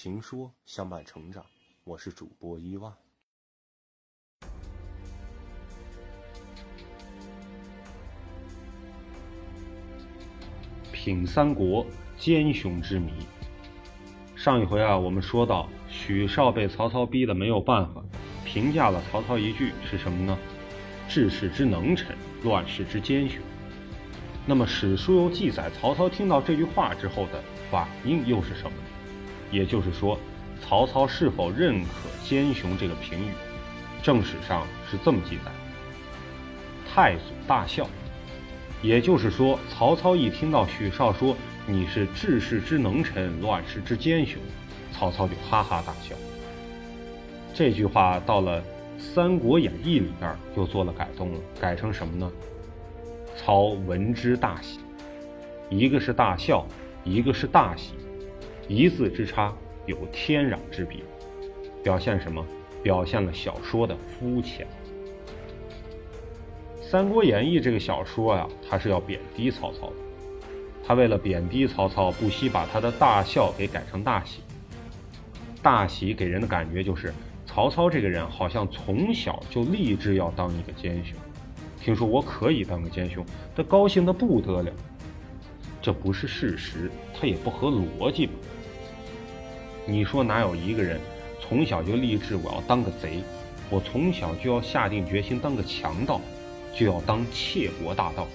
[0.00, 1.44] 情说相伴成长，
[1.82, 2.92] 我是主播伊万。
[10.92, 11.84] 品三国
[12.16, 13.10] 奸雄之谜。
[14.36, 18.00] 上一回啊，我们说到许绍被曹操逼得没有办法，
[18.44, 20.38] 评价了曹操一句是什么呢？
[21.08, 23.42] 治世之能臣，乱世之奸雄。
[24.46, 28.78] 那么史书又记载曹操听到这句话之后的反应又是什么？
[29.50, 30.18] 也就是说，
[30.60, 31.88] 曹操是否认可
[32.24, 33.32] 奸雄这个评语？
[34.02, 35.50] 正史上是这么记载：
[36.88, 37.88] 太祖大笑。
[38.80, 44.40] 也就是说，曹操一听到许绍说你是治世之能臣，乱世之奸雄，
[44.92, 46.14] 曹操就哈哈大笑。
[47.52, 48.62] 这句话到了
[48.98, 52.30] 《三国演义》里边又做了改动了，改成什么呢？
[53.36, 54.78] 操闻之大喜，
[55.70, 56.64] 一个是大笑，
[57.02, 57.94] 一个是大喜，
[58.68, 59.50] 一字之差
[59.86, 61.00] 有天壤之别，
[61.82, 62.44] 表现什么？
[62.82, 64.66] 表现了小说的肤浅。
[66.82, 69.96] 《三国演义》这个小说呀，他是要贬低曹操的。
[70.86, 74.42] 他为了贬低曹操，不惜把他的大笑给改成大喜。
[75.62, 77.12] 大喜给人的感觉就是，
[77.46, 81.16] 曹操这个人好像从小就立志要当一个奸雄。
[81.80, 83.24] 听说我可以当个奸雄，
[83.56, 84.70] 他高兴的不得了。
[85.80, 88.32] 这不是事实，他也不合逻辑吧？
[89.90, 91.00] 你说哪有一个人
[91.40, 93.22] 从小就立志我要当个贼，
[93.70, 96.20] 我从小就要下定决心当个强盗？
[96.76, 98.28] 就要当窃国大盗，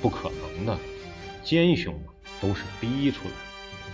[0.00, 0.78] 不可能的。
[1.42, 1.92] 奸雄，
[2.40, 3.34] 都是逼出来。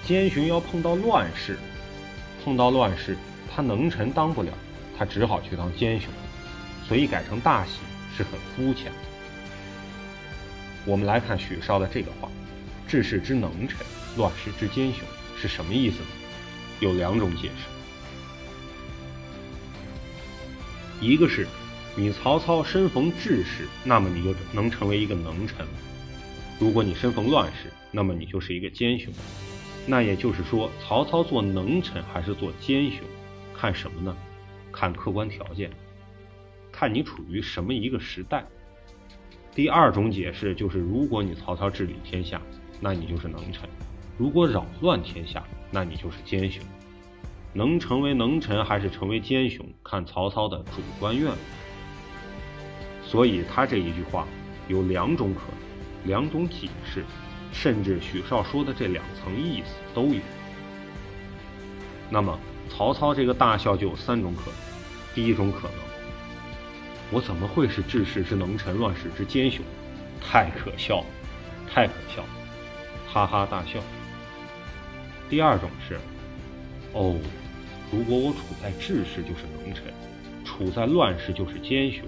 [0.05, 1.59] 奸雄要碰到乱世，
[2.45, 3.17] 碰到乱世，
[3.51, 4.53] 他能臣当不了，
[4.99, 6.11] 他只好去当奸雄。
[6.87, 7.79] 所以改成大喜
[8.15, 8.93] 是很肤浅。
[10.85, 12.29] 我们来看许绍的这个话
[12.87, 13.79] ：“治世之能臣，
[14.19, 15.01] 乱世之奸雄”
[15.41, 16.09] 是什么意思呢？
[16.83, 17.65] 有两种解释，
[21.01, 21.47] 一个是。
[21.95, 25.67] 你曹操身逢治世，那么你就能成为一个能臣；
[26.59, 29.13] 如果你身逢乱世，那么你就是一个奸雄。
[29.87, 33.01] 那也就是说，曹操做能臣还是做奸雄，
[33.55, 34.17] 看什么呢？
[34.73, 35.71] 看客观条件，
[36.73, 38.43] 看你处于什么一个时代。
[39.55, 42.41] 第二种解释就是，如果你曹操治理天下，
[42.81, 43.69] 那你就是能臣；
[44.17, 46.63] 如果扰乱天下，那你就是奸雄。
[47.55, 51.37] 能成为能臣还是成为奸雄，看曹操的主观愿望。
[53.05, 54.27] 所以他这一句话
[54.69, 57.05] 有两种可能，两种解释，
[57.53, 60.21] 甚至许绍说的这两层意思都有。
[62.09, 62.39] 那么
[62.71, 64.55] 曹操这个大笑就有三种可能：
[65.15, 65.77] 第一种可能，
[67.11, 69.63] 我怎么会是治世之能臣，乱世之奸雄？
[70.21, 71.07] 太可笑了，
[71.71, 72.29] 太可笑了，
[73.13, 73.79] 哈哈大笑。
[75.29, 75.99] 第二种是，
[76.93, 77.17] 哦，
[77.91, 79.85] 如果我处在治世就是能臣，
[80.45, 82.05] 处在乱世就是奸雄。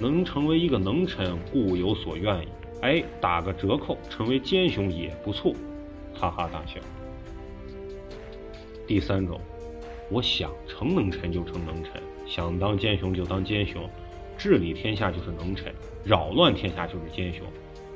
[0.00, 2.48] 能成为一个能臣，故有所愿矣。
[2.82, 5.52] 哎，打个折扣，成为奸雄也不错，
[6.14, 6.80] 哈哈大笑。
[8.86, 9.40] 第三种，
[10.08, 13.90] 我想成能臣就成能臣，想当奸雄就当奸雄，
[14.38, 15.74] 治理天下就是能臣，
[16.04, 17.44] 扰乱天下就是奸雄。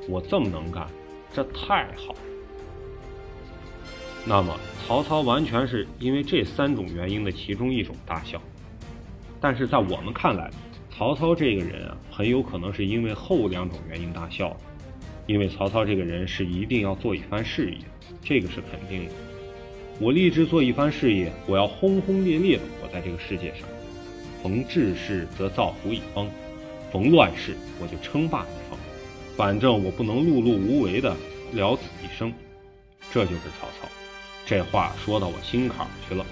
[0.09, 0.85] 我这么能干，
[1.33, 2.19] 这太好了。
[4.25, 8.41] 那么曹操完全是因为这三种原因的其中一种大笑，
[9.41, 10.49] 但是在我们看来。
[10.95, 14.55] 曹操这个人啊，很有可能是因为后两种原因大笑，
[15.25, 17.79] 因为曹操这个人是一定要做一番事业，
[18.21, 19.11] 这个是肯定的。
[19.99, 23.67] 我立志做一番事业，我要轰轰烈烈的活在这个世界上。
[24.43, 26.29] 逢治世则造福一方，
[26.91, 28.77] 逢乱世我就称霸一方。
[29.35, 31.09] 反正我不能碌碌无为的
[31.53, 32.31] 了此一生。
[33.11, 33.89] 这就是曹操，
[34.45, 36.25] 这话说到我心坎儿去了，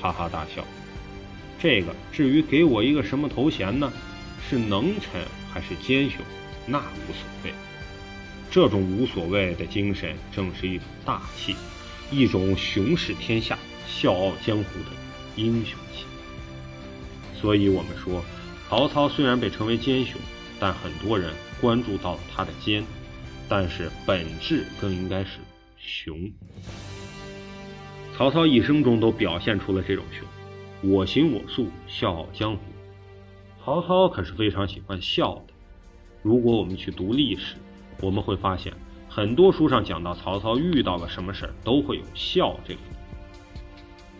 [0.00, 0.64] 哈哈大笑。
[1.60, 3.92] 这个至于给我一个什么头衔呢？
[4.48, 6.18] 是能臣还是奸雄？
[6.66, 7.52] 那无所谓。
[8.50, 11.54] 这种无所谓的精神，正是一种大气，
[12.10, 13.56] 一种雄视天下、
[13.86, 14.90] 笑傲江湖的
[15.36, 16.04] 英雄气。
[17.40, 18.24] 所以，我们说，
[18.68, 20.20] 曹操虽然被称为奸雄，
[20.58, 22.84] 但很多人关注到了他的奸，
[23.48, 25.38] 但是本质更应该是
[25.78, 26.30] 雄。
[28.22, 30.24] 曹操一生中都表现出了这种雄。
[30.88, 32.60] 我行我素，笑傲江湖。
[33.64, 35.52] 曹操可是非常喜欢笑的。
[36.22, 37.56] 如果我们去读历史，
[38.00, 38.72] 我们会发现
[39.08, 42.80] 很多书上讲到曹操遇到了什么事儿，都会有笑这个。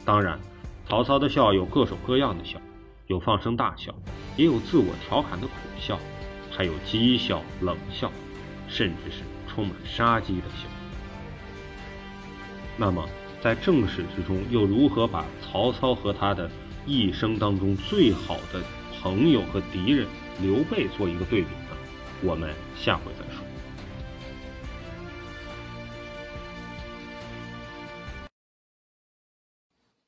[0.05, 0.37] 当然，
[0.89, 2.61] 曹操的笑有各种各样的笑，
[3.07, 3.95] 有放声大笑，
[4.37, 5.97] 也有自我调侃的苦笑，
[6.51, 8.11] 还有讥笑、冷笑，
[8.67, 10.67] 甚至是充满杀机的笑。
[12.77, 13.07] 那么，
[13.43, 16.49] 在正史之中又如何把曹操和他的
[16.87, 18.63] 一生当中最好的
[19.01, 20.07] 朋友和敌人
[20.41, 21.77] 刘备做一个对比呢？
[22.23, 23.45] 我们下回再说。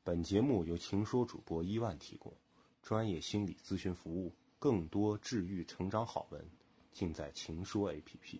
[0.04, 2.32] 本节目由情说主播伊万提供，
[2.82, 6.40] 专业心理咨询服务，更多治愈成长好文，
[6.92, 8.38] 尽在情说 APP。